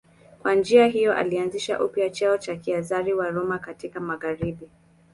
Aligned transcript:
Kwa 0.41 0.55
njia 0.55 0.87
hiyo 0.87 1.13
alianzisha 1.13 1.83
upya 1.83 2.09
cheo 2.09 2.37
cha 2.37 2.55
Kaizari 2.55 3.13
wa 3.13 3.29
Roma 3.29 3.59
katika 3.59 3.99
magharibi. 3.99 4.69